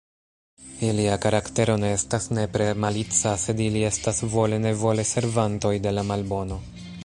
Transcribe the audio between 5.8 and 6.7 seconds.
de la malbono.